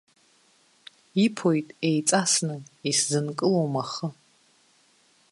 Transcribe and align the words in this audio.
Иԥоит 1.25 1.67
еиҵасны, 1.89 2.55
исзынкылом 2.89 3.73
ахы! 3.83 4.07